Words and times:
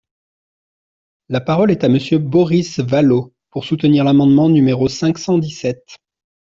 La 1.29 1.41
parole 1.41 1.69
est 1.69 1.83
à 1.83 1.87
Monsieur 1.87 2.17
Boris 2.17 2.79
Vallaud, 2.79 3.33
pour 3.51 3.65
soutenir 3.65 4.03
l’amendement 4.03 4.49
numéro 4.49 4.87
cinq 4.87 5.19
cent 5.19 5.37
dix-sept. 5.37 5.97